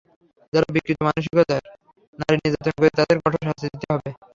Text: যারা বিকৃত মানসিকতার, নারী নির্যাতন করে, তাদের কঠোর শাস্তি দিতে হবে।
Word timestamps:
যারা 0.53 0.67
বিকৃত 0.75 0.99
মানসিকতার, 1.07 1.63
নারী 2.19 2.37
নির্যাতন 2.37 2.73
করে, 2.77 2.89
তাদের 2.97 3.17
কঠোর 3.23 3.41
শাস্তি 3.47 3.67
দিতে 3.73 3.87
হবে। 3.93 4.09